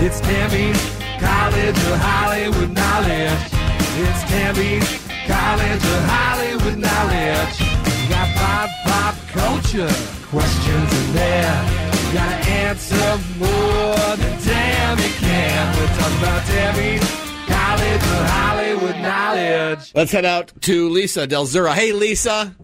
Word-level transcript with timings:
It's 0.00 0.20
Tammy's 0.20 0.78
College 1.18 1.76
of 1.76 1.98
Hollywood 1.98 2.70
Knowledge. 2.70 3.42
It's 3.98 4.22
Tammy's 4.30 4.86
College 5.26 5.82
of 5.82 6.02
Hollywood 6.06 6.78
Knowledge. 6.78 7.60
You 7.60 8.08
got 8.08 8.28
pop, 8.38 8.70
pop 8.84 9.14
culture 9.26 9.90
questions 10.30 10.92
in 11.00 11.12
there. 11.14 11.88
You 12.06 12.12
gotta 12.14 12.48
answer 12.48 13.18
more 13.40 14.16
than 14.16 14.40
Tammy 14.40 15.08
can. 15.18 15.76
We're 15.76 15.86
talking 15.98 16.18
about 16.18 16.46
Tammy's 16.46 17.02
College 17.48 18.02
of 18.02 18.30
Hollywood 18.30 18.96
Knowledge. 19.02 19.92
Let's 19.96 20.12
head 20.12 20.24
out 20.24 20.52
to 20.62 20.88
Lisa 20.90 21.26
Del 21.26 21.44
Zura. 21.44 21.74
Hey, 21.74 21.92
Lisa. 21.92 22.54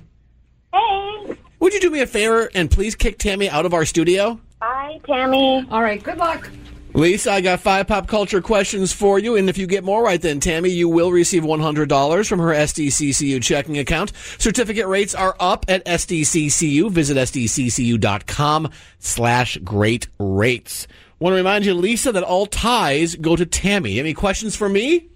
Hey. 0.73 1.37
Would 1.59 1.75
you 1.75 1.81
do 1.81 1.91
me 1.91 2.01
a 2.01 2.07
favor 2.07 2.49
and 2.55 2.71
please 2.71 2.95
kick 2.95 3.19
Tammy 3.19 3.51
out 3.51 3.67
of 3.67 3.75
our 3.75 3.85
studio? 3.85 4.39
Bye, 4.61 5.01
Tammy. 5.05 5.67
All 5.73 5.83
right, 5.83 6.01
good 6.01 6.17
luck. 6.17 6.49
Lisa, 6.95 7.33
I 7.33 7.41
got 7.41 7.59
five 7.59 7.89
pop 7.89 8.07
culture 8.07 8.41
questions 8.41 8.93
for 8.93 9.19
you, 9.19 9.35
and 9.35 9.49
if 9.49 9.59
you 9.59 9.67
get 9.67 9.83
more 9.83 10.05
right 10.05 10.21
than 10.23 10.39
Tammy, 10.39 10.71
you 10.71 10.89
will 10.89 11.11
receive 11.11 11.43
$100 11.43 12.29
from 12.29 12.39
her 12.39 12.53
SDCCU 12.53 13.43
checking 13.43 13.79
account. 13.79 14.13
Certificate 14.39 14.87
rates 14.87 15.13
are 15.13 15.35
up 15.41 15.65
at 15.67 15.85
SDCCU. 15.87 16.89
Visit 16.93 17.17
SDCCU.com 17.17 18.71
slash 19.01 19.57
great 19.59 20.07
rates. 20.21 20.87
Want 21.19 21.33
to 21.33 21.37
remind 21.37 21.67
you, 21.67 21.75
Lisa, 21.75 22.13
that 22.13 22.23
all 22.23 22.47
ties 22.47 23.17
go 23.17 23.35
to 23.35 23.45
Tammy. 23.45 23.99
Any 23.99 24.15
questions 24.15 24.55
for 24.55 24.69
me? 24.69 25.09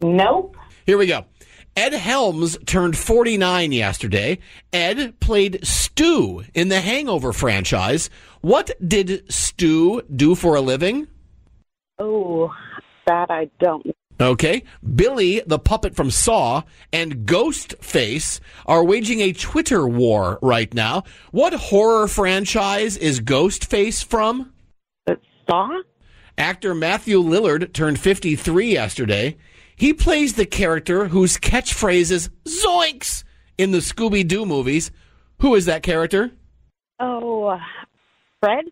Nope. 0.00 0.56
Here 0.86 0.96
we 0.96 1.06
go. 1.06 1.26
Ed 1.76 1.92
Helms 1.92 2.56
turned 2.64 2.96
49 2.96 3.70
yesterday. 3.70 4.38
Ed 4.72 5.20
played 5.20 5.58
Stu 5.62 6.42
in 6.54 6.68
the 6.68 6.80
Hangover 6.80 7.34
franchise. 7.34 8.08
What 8.40 8.70
did 8.86 9.30
Stu 9.30 10.00
do 10.02 10.34
for 10.34 10.54
a 10.54 10.62
living? 10.62 11.06
Oh, 11.98 12.50
that 13.06 13.30
I 13.30 13.50
don't 13.60 13.84
know. 13.84 13.92
Okay. 14.18 14.62
Billy, 14.94 15.42
the 15.46 15.58
puppet 15.58 15.94
from 15.94 16.10
Saw, 16.10 16.62
and 16.94 17.26
Ghostface 17.26 18.40
are 18.64 18.82
waging 18.82 19.20
a 19.20 19.34
Twitter 19.34 19.86
war 19.86 20.38
right 20.40 20.72
now. 20.72 21.02
What 21.30 21.52
horror 21.52 22.08
franchise 22.08 22.96
is 22.96 23.20
Ghostface 23.20 24.02
from? 24.02 24.54
But 25.04 25.20
Saw? 25.46 25.82
Actor 26.38 26.74
Matthew 26.74 27.20
Lillard 27.20 27.74
turned 27.74 27.98
53 27.98 28.72
yesterday. 28.72 29.36
He 29.76 29.92
plays 29.92 30.32
the 30.32 30.46
character 30.46 31.08
whose 31.08 31.36
catchphrase 31.36 32.10
is 32.10 32.30
Zoinks 32.46 33.24
in 33.58 33.72
the 33.72 33.78
Scooby 33.78 34.26
Doo 34.26 34.46
movies. 34.46 34.90
Who 35.40 35.54
is 35.54 35.66
that 35.66 35.82
character? 35.82 36.32
Oh, 36.98 37.58
Fred? 38.40 38.64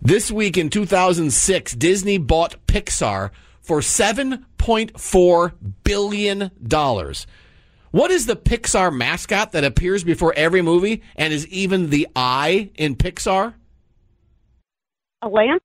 This 0.00 0.30
week 0.30 0.56
in 0.56 0.70
2006, 0.70 1.72
Disney 1.74 2.18
bought 2.18 2.64
Pixar 2.68 3.30
for 3.60 3.80
$7.4 3.80 5.52
billion. 5.82 6.50
What 7.90 8.10
is 8.10 8.26
the 8.26 8.36
Pixar 8.36 8.94
mascot 8.94 9.52
that 9.52 9.64
appears 9.64 10.04
before 10.04 10.34
every 10.36 10.62
movie 10.62 11.02
and 11.16 11.32
is 11.32 11.48
even 11.48 11.90
the 11.90 12.06
eye 12.14 12.70
in 12.76 12.94
Pixar? 12.94 13.54
A 15.22 15.28
lamp? 15.28 15.62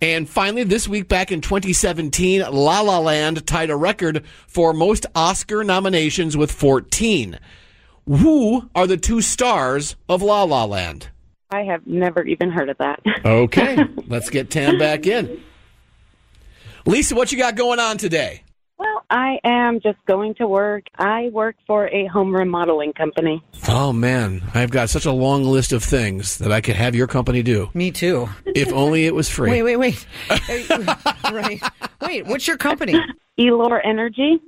And 0.00 0.28
finally, 0.28 0.64
this 0.64 0.86
week 0.86 1.08
back 1.08 1.32
in 1.32 1.40
2017, 1.40 2.42
La 2.42 2.80
La 2.80 2.98
Land 2.98 3.46
tied 3.46 3.70
a 3.70 3.76
record 3.76 4.24
for 4.46 4.72
most 4.74 5.06
Oscar 5.14 5.64
nominations 5.64 6.36
with 6.36 6.52
14. 6.52 7.38
Who 8.06 8.68
are 8.74 8.86
the 8.86 8.98
two 8.98 9.22
stars 9.22 9.96
of 10.08 10.22
La 10.22 10.42
La 10.44 10.64
Land? 10.64 11.08
I 11.50 11.62
have 11.62 11.86
never 11.86 12.22
even 12.24 12.50
heard 12.50 12.68
of 12.68 12.78
that. 12.78 13.00
Okay, 13.24 13.78
let's 14.06 14.30
get 14.30 14.50
Tam 14.50 14.78
back 14.78 15.06
in. 15.06 15.42
Lisa, 16.84 17.14
what 17.14 17.32
you 17.32 17.38
got 17.38 17.56
going 17.56 17.80
on 17.80 17.98
today? 17.98 18.42
Well, 19.10 19.18
I 19.18 19.38
am 19.44 19.80
just 19.80 19.98
going 20.06 20.34
to 20.36 20.46
work. 20.46 20.84
I 20.96 21.30
work 21.32 21.56
for 21.66 21.88
a 21.88 22.06
home 22.06 22.34
remodeling 22.34 22.92
company. 22.92 23.42
Oh 23.68 23.92
man, 23.92 24.42
I've 24.54 24.70
got 24.70 24.90
such 24.90 25.06
a 25.06 25.12
long 25.12 25.44
list 25.44 25.72
of 25.72 25.82
things 25.82 26.38
that 26.38 26.52
I 26.52 26.60
could 26.60 26.76
have 26.76 26.94
your 26.94 27.06
company 27.06 27.42
do. 27.42 27.70
Me 27.74 27.90
too. 27.90 28.28
If 28.44 28.72
only 28.72 29.06
it 29.06 29.14
was 29.14 29.28
free. 29.28 29.50
Wait, 29.50 29.62
wait, 29.62 29.76
wait. 29.76 30.06
right. 31.30 31.60
Wait, 32.00 32.26
what's 32.26 32.46
your 32.46 32.56
company? 32.56 32.94
Elor 33.38 33.80
Energy. 33.84 34.40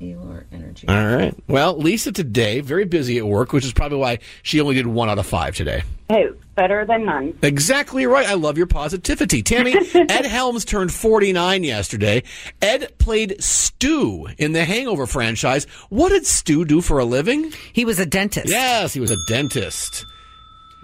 Elor 0.00 0.37
Energy. 0.86 1.10
All 1.10 1.16
right. 1.16 1.34
Well, 1.48 1.76
Lisa 1.76 2.12
today, 2.12 2.60
very 2.60 2.84
busy 2.84 3.18
at 3.18 3.26
work, 3.26 3.52
which 3.52 3.64
is 3.64 3.72
probably 3.72 3.98
why 3.98 4.18
she 4.42 4.60
only 4.60 4.74
did 4.74 4.86
one 4.86 5.08
out 5.08 5.18
of 5.18 5.26
five 5.26 5.56
today. 5.56 5.82
Hey, 6.08 6.28
better 6.54 6.84
than 6.84 7.04
none. 7.04 7.38
Exactly 7.42 8.06
right. 8.06 8.28
I 8.28 8.34
love 8.34 8.56
your 8.56 8.66
positivity. 8.66 9.42
Tammy, 9.42 9.74
Ed 9.94 10.24
Helms 10.24 10.64
turned 10.64 10.92
49 10.92 11.64
yesterday. 11.64 12.22
Ed 12.62 12.92
played 12.98 13.42
Stu 13.42 14.26
in 14.38 14.52
the 14.52 14.64
Hangover 14.64 15.06
franchise. 15.06 15.66
What 15.88 16.10
did 16.10 16.26
Stu 16.26 16.64
do 16.64 16.80
for 16.80 16.98
a 16.98 17.04
living? 17.04 17.52
He 17.72 17.84
was 17.84 17.98
a 17.98 18.06
dentist. 18.06 18.48
Yes, 18.48 18.94
he 18.94 19.00
was 19.00 19.10
a 19.10 19.16
dentist. 19.28 20.06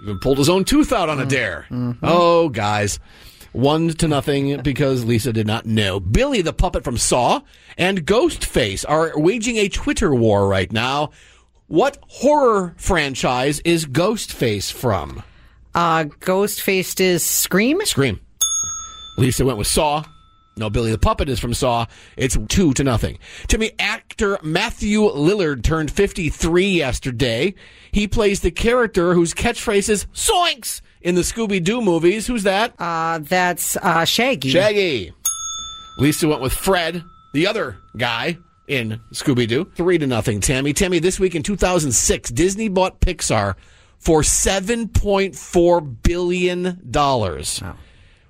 Even 0.01 0.19
pulled 0.19 0.37
his 0.37 0.49
own 0.49 0.65
tooth 0.65 0.93
out 0.93 1.09
on 1.09 1.19
a 1.19 1.25
mm. 1.25 1.29
dare. 1.29 1.65
Mm-hmm. 1.69 2.03
Oh, 2.03 2.49
guys. 2.49 2.99
One 3.55 3.87
to 3.87 4.09
nothing 4.09 4.61
because 4.63 5.05
Lisa 5.05 5.31
did 5.31 5.47
not 5.47 5.65
know. 5.65 6.01
Billy, 6.01 6.41
the 6.41 6.51
puppet 6.51 6.83
from 6.83 6.97
Saw, 6.97 7.39
and 7.77 8.05
Ghostface 8.05 8.83
are 8.85 9.17
waging 9.17 9.55
a 9.55 9.69
Twitter 9.69 10.13
war 10.13 10.45
right 10.45 10.69
now. 10.73 11.11
What 11.67 11.97
horror 12.05 12.73
franchise 12.75 13.61
is 13.61 13.85
Ghostface 13.85 14.73
from? 14.73 15.23
Uh, 15.73 16.03
Ghostfaced 16.03 16.99
is 16.99 17.25
Scream. 17.25 17.79
Scream. 17.85 18.19
Lisa 19.17 19.45
went 19.45 19.57
with 19.57 19.67
Saw. 19.67 20.03
No, 20.57 20.69
Billy 20.69 20.91
the 20.91 20.97
Puppet 20.97 21.27
is 21.27 21.39
from 21.39 21.53
Saw. 21.53 21.85
It's 22.15 22.37
two 22.47 22.73
to 22.73 22.83
nothing. 22.83 23.19
To 23.49 23.57
me, 23.57 23.71
actor 23.77 24.39
Matthew 24.41 25.01
Lillard 25.01 25.63
turned 25.63 25.91
53 25.91 26.67
yesterday. 26.67 27.55
He 27.91 28.07
plays 28.07 28.39
the 28.39 28.51
character 28.51 29.13
whose 29.13 29.33
catchphrase 29.33 29.89
is 29.89 30.05
Zoinks 30.13 30.81
in 31.01 31.15
the 31.15 31.21
Scooby 31.21 31.61
Doo 31.61 31.81
movies. 31.81 32.27
Who's 32.27 32.43
that? 32.43 32.73
Uh, 32.79 33.19
that's 33.21 33.75
uh, 33.77 34.05
Shaggy. 34.05 34.49
Shaggy. 34.49 35.13
Lisa 35.97 36.27
went 36.27 36.41
with 36.41 36.53
Fred, 36.53 37.03
the 37.33 37.47
other 37.47 37.77
guy 37.97 38.37
in 38.67 39.01
Scooby 39.13 39.47
Doo. 39.47 39.69
Three 39.75 39.97
to 39.97 40.07
nothing, 40.07 40.39
Tammy. 40.41 40.73
Tammy, 40.73 40.99
this 40.99 41.19
week 41.19 41.35
in 41.35 41.43
2006, 41.43 42.29
Disney 42.31 42.69
bought 42.69 43.01
Pixar 43.01 43.55
for 43.97 44.21
$7.4 44.21 45.95
billion. 46.03 46.91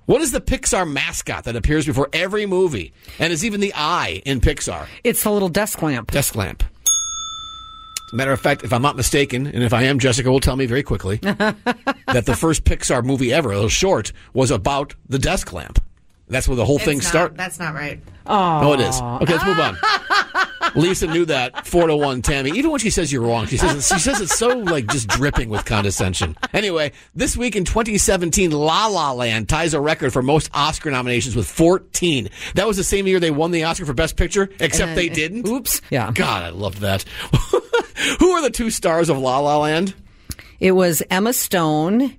What 0.06 0.22
is 0.22 0.30
the 0.30 0.40
Pixar 0.40 0.88
mascot 0.90 1.44
that 1.44 1.56
appears 1.56 1.84
before 1.86 2.08
every 2.12 2.46
movie 2.46 2.92
and 3.18 3.32
is 3.32 3.44
even 3.44 3.60
the 3.60 3.72
eye 3.74 4.22
in 4.24 4.40
Pixar? 4.40 4.86
It's 5.02 5.22
the 5.24 5.30
little 5.32 5.48
desk 5.48 5.82
lamp. 5.82 6.12
Desk 6.12 6.36
lamp. 6.36 6.62
As 6.62 8.12
a 8.12 8.16
matter 8.16 8.30
of 8.30 8.40
fact, 8.40 8.62
if 8.62 8.72
I'm 8.72 8.82
not 8.82 8.94
mistaken, 8.94 9.48
and 9.48 9.64
if 9.64 9.72
I 9.72 9.82
am, 9.82 9.98
Jessica 9.98 10.30
will 10.30 10.38
tell 10.38 10.54
me 10.54 10.66
very 10.66 10.84
quickly 10.84 11.16
that 11.22 12.22
the 12.24 12.36
first 12.36 12.62
Pixar 12.64 13.02
movie 13.04 13.32
ever, 13.32 13.50
a 13.50 13.54
little 13.56 13.68
short, 13.68 14.12
was 14.32 14.52
about 14.52 14.94
the 15.08 15.18
desk 15.18 15.52
lamp. 15.52 15.82
That's 16.28 16.46
where 16.46 16.56
the 16.56 16.64
whole 16.64 16.78
thing 16.78 16.98
It's 16.98 17.06
not- 17.06 17.10
started. 17.10 17.36
That's 17.36 17.58
not 17.58 17.74
right. 17.74 18.00
Oh, 18.26 18.60
no, 18.60 18.72
it 18.74 18.80
is. 18.80 19.00
Okay, 19.00 19.32
let's 19.32 19.44
move 19.44 19.58
on. 19.58 19.76
Lisa 20.76 21.06
knew 21.06 21.24
that. 21.26 21.66
Four 21.66 21.86
to 21.88 21.96
one, 21.96 22.22
Tammy. 22.22 22.50
Even 22.50 22.70
when 22.70 22.80
she 22.80 22.90
says 22.90 23.12
you're 23.12 23.22
wrong, 23.22 23.46
she 23.46 23.56
says 23.56 23.74
it, 23.74 23.94
she 23.94 24.00
says 24.00 24.20
it's 24.20 24.36
so 24.36 24.48
like 24.48 24.86
just 24.88 25.08
dripping 25.08 25.48
with 25.48 25.64
condescension. 25.64 26.36
Anyway, 26.52 26.92
this 27.14 27.36
week 27.36 27.56
in 27.56 27.64
2017, 27.64 28.50
La 28.50 28.86
La 28.86 29.12
Land 29.12 29.48
ties 29.48 29.74
a 29.74 29.80
record 29.80 30.12
for 30.12 30.22
most 30.22 30.50
Oscar 30.54 30.90
nominations 30.90 31.34
with 31.34 31.48
14. 31.48 32.28
That 32.54 32.66
was 32.66 32.76
the 32.76 32.84
same 32.84 33.06
year 33.06 33.20
they 33.20 33.30
won 33.30 33.50
the 33.50 33.64
Oscar 33.64 33.86
for 33.86 33.94
Best 33.94 34.16
Picture, 34.16 34.50
except 34.60 34.90
And 34.90 34.98
they 34.98 35.10
uh, 35.10 35.14
didn't. 35.14 35.46
Oops. 35.48 35.80
Yeah. 35.90 36.12
God, 36.12 36.42
I 36.42 36.50
loved 36.50 36.78
that. 36.78 37.02
Who 38.18 38.30
are 38.32 38.42
the 38.42 38.50
two 38.50 38.70
stars 38.70 39.08
of 39.08 39.18
La 39.18 39.38
La 39.40 39.58
Land? 39.58 39.94
It 40.60 40.72
was 40.72 41.02
Emma 41.10 41.32
Stone 41.32 42.16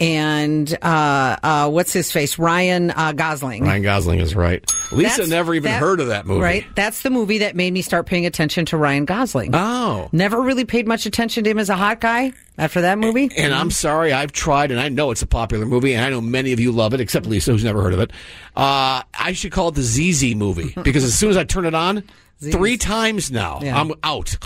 and 0.00 0.76
uh, 0.82 1.36
uh, 1.42 1.70
what's 1.70 1.92
his 1.92 2.12
face? 2.12 2.38
Ryan 2.38 2.90
uh, 2.92 3.12
Gosling. 3.12 3.64
Ryan 3.64 3.82
Gosling 3.82 4.18
is 4.20 4.34
right. 4.34 4.64
Lisa 4.92 5.08
That's- 5.10 5.28
never 5.28 5.54
even 5.54 5.70
that- 5.70 5.80
heard 5.80 6.00
of 6.00 6.08
that 6.08 6.26
movie. 6.26 6.40
Right. 6.40 6.66
That's 6.74 7.02
the 7.02 7.10
movie 7.10 7.38
that 7.38 7.56
made 7.56 7.72
me 7.72 7.82
start 7.82 8.06
paying 8.06 8.26
attention 8.26 8.64
to 8.66 8.76
Ryan 8.76 9.04
Gosling. 9.04 9.50
Oh. 9.54 10.08
Never 10.12 10.40
really 10.40 10.64
paid 10.64 10.86
much 10.86 11.06
attention 11.06 11.44
to 11.44 11.50
him 11.50 11.58
as 11.58 11.68
a 11.68 11.76
hot 11.76 12.00
guy 12.00 12.32
after 12.56 12.80
that 12.82 12.98
movie. 12.98 13.30
And 13.36 13.52
I'm 13.54 13.70
sorry, 13.70 14.12
I've 14.12 14.32
tried, 14.32 14.70
and 14.70 14.80
I 14.80 14.88
know 14.88 15.10
it's 15.10 15.22
a 15.22 15.26
popular 15.26 15.66
movie, 15.66 15.94
and 15.94 16.04
I 16.04 16.10
know 16.10 16.20
many 16.20 16.52
of 16.52 16.60
you 16.60 16.70
love 16.72 16.94
it, 16.94 17.00
except 17.00 17.26
Lisa, 17.26 17.52
who's 17.52 17.64
never 17.64 17.82
heard 17.82 17.94
of 17.94 18.00
it. 18.00 18.10
Uh, 18.56 19.02
I 19.18 19.32
should 19.32 19.52
call 19.52 19.68
it 19.68 19.74
the 19.74 19.82
ZZ 19.82 20.34
movie 20.34 20.74
because 20.82 21.04
as 21.04 21.16
soon 21.18 21.30
as 21.30 21.36
I 21.36 21.44
turn 21.44 21.66
it 21.66 21.74
on, 21.74 22.04
three 22.40 22.76
times 22.76 23.30
now, 23.32 23.58
Yeah. 23.62 23.80
I'm 23.80 23.92
out. 24.04 24.36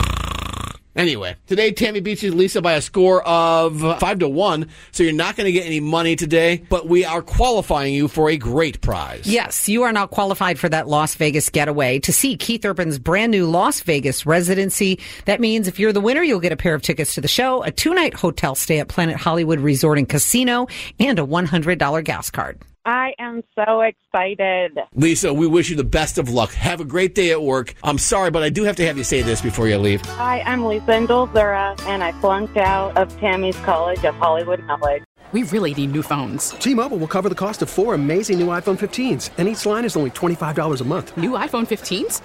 Anyway, 0.95 1.35
today 1.47 1.71
Tammy 1.71 1.99
beats 1.99 2.21
Lisa, 2.23 2.61
by 2.61 2.73
a 2.73 2.81
score 2.81 3.23
of 3.27 3.79
five 3.99 4.19
to 4.19 4.29
one. 4.29 4.69
So 4.91 5.03
you're 5.03 5.13
not 5.13 5.35
going 5.35 5.45
to 5.45 5.51
get 5.51 5.65
any 5.65 5.79
money 5.79 6.15
today, 6.15 6.63
but 6.69 6.87
we 6.87 7.03
are 7.03 7.21
qualifying 7.21 7.93
you 7.93 8.07
for 8.07 8.29
a 8.29 8.37
great 8.37 8.79
prize. 8.81 9.25
Yes, 9.25 9.67
you 9.67 9.83
are 9.83 9.91
now 9.91 10.05
qualified 10.05 10.59
for 10.59 10.69
that 10.69 10.87
Las 10.87 11.15
Vegas 11.15 11.49
getaway 11.49 11.99
to 11.99 12.13
see 12.13 12.37
Keith 12.37 12.63
Urban's 12.63 12.99
brand 12.99 13.31
new 13.31 13.47
Las 13.47 13.81
Vegas 13.81 14.25
residency. 14.25 14.99
That 15.25 15.41
means 15.41 15.67
if 15.67 15.79
you're 15.79 15.93
the 15.93 16.01
winner, 16.01 16.21
you'll 16.21 16.39
get 16.39 16.51
a 16.51 16.57
pair 16.57 16.75
of 16.75 16.83
tickets 16.83 17.15
to 17.15 17.21
the 17.21 17.27
show, 17.27 17.63
a 17.63 17.71
two 17.71 17.93
night 17.93 18.13
hotel 18.13 18.53
stay 18.53 18.79
at 18.79 18.87
Planet 18.87 19.17
Hollywood 19.17 19.59
Resort 19.59 19.97
and 19.97 20.07
Casino, 20.07 20.67
and 20.99 21.17
a 21.17 21.25
$100 21.25 22.03
gas 22.03 22.29
card. 22.29 22.61
I 22.85 23.13
am 23.17 23.43
so 23.55 23.81
excited. 23.81 24.77
Lisa, 24.93 25.33
we 25.33 25.47
wish 25.47 25.69
you 25.69 25.75
the 25.75 25.83
best 25.83 26.17
of 26.17 26.29
luck. 26.29 26.51
Have 26.53 26.81
a 26.81 26.85
great 26.85 27.15
day 27.15 27.31
at 27.31 27.41
work. 27.41 27.73
I'm 27.83 27.97
sorry, 27.97 28.29
but 28.29 28.43
I 28.43 28.49
do 28.49 28.63
have 28.63 28.75
to 28.77 28.85
have 28.85 28.97
you 28.97 29.05
say 29.05 29.21
this 29.21 29.41
before 29.41 29.69
you 29.69 29.77
leave. 29.77 30.01
Hi, 30.01 30.41
I'm 30.41 30.65
Lisa 30.65 30.91
Indulzura, 30.91 31.81
and 31.87 32.03
I 32.03 32.11
flunked 32.13 32.57
out 32.57 32.97
of 32.97 33.17
Tammy's 33.19 33.55
College 33.57 34.03
of 34.03 34.15
Hollywood 34.15 34.65
Knowledge. 34.65 35.03
We 35.31 35.43
really 35.43 35.73
need 35.73 35.93
new 35.93 36.03
phones. 36.03 36.51
T-Mobile 36.51 36.97
will 36.97 37.07
cover 37.07 37.27
the 37.27 37.33
cost 37.33 37.63
of 37.63 37.69
four 37.69 37.95
amazing 37.95 38.37
new 38.37 38.47
iPhone 38.47 38.77
15s, 38.77 39.31
and 39.37 39.47
each 39.47 39.65
line 39.65 39.83
is 39.85 39.95
only 39.95 40.11
$25 40.11 40.81
a 40.81 40.83
month. 40.83 41.17
New 41.17 41.31
iPhone 41.31 41.65
15s? 41.65 42.21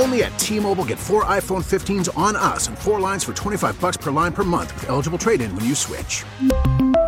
Only 0.00 0.22
at 0.22 0.38
T-Mobile 0.38 0.86
get 0.86 0.98
four 0.98 1.24
iPhone 1.24 1.62
15s 1.62 2.16
on 2.16 2.36
us 2.36 2.68
and 2.68 2.78
four 2.78 3.00
lines 3.00 3.24
for 3.24 3.34
25 3.34 3.78
bucks 3.80 3.96
per 3.98 4.10
line 4.10 4.32
per 4.32 4.44
month 4.44 4.72
with 4.76 4.88
eligible 4.88 5.18
trade-in 5.18 5.54
when 5.56 5.64
you 5.66 5.74
switch. 5.74 6.24